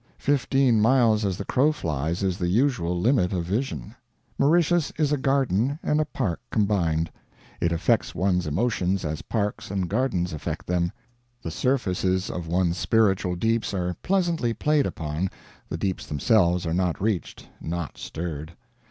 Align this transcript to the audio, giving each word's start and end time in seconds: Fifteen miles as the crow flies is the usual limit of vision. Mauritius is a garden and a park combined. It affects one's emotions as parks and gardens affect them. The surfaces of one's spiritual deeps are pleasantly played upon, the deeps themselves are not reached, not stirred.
Fifteen 0.17 0.81
miles 0.81 1.23
as 1.23 1.37
the 1.37 1.45
crow 1.45 1.71
flies 1.71 2.23
is 2.23 2.39
the 2.39 2.47
usual 2.47 2.99
limit 2.99 3.31
of 3.33 3.45
vision. 3.45 3.93
Mauritius 4.39 4.91
is 4.97 5.11
a 5.11 5.15
garden 5.17 5.77
and 5.83 6.01
a 6.01 6.05
park 6.05 6.41
combined. 6.49 7.11
It 7.59 7.71
affects 7.71 8.15
one's 8.15 8.47
emotions 8.47 9.05
as 9.05 9.21
parks 9.21 9.69
and 9.69 9.87
gardens 9.87 10.33
affect 10.33 10.65
them. 10.65 10.91
The 11.43 11.51
surfaces 11.51 12.31
of 12.31 12.47
one's 12.47 12.77
spiritual 12.79 13.35
deeps 13.35 13.75
are 13.75 13.93
pleasantly 14.01 14.55
played 14.55 14.87
upon, 14.87 15.29
the 15.69 15.77
deeps 15.77 16.07
themselves 16.07 16.65
are 16.65 16.73
not 16.73 16.99
reached, 16.99 17.47
not 17.61 17.99
stirred. 17.99 18.53